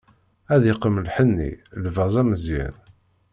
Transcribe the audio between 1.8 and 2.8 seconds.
lbaz ameẓyan.